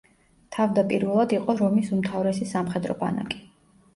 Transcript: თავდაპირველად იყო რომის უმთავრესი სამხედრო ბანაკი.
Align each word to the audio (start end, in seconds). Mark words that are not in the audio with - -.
თავდაპირველად 0.55 1.35
იყო 1.35 1.55
რომის 1.59 1.91
უმთავრესი 1.97 2.47
სამხედრო 2.53 2.95
ბანაკი. 3.05 3.41